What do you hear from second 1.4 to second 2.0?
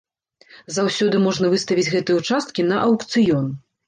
выставіць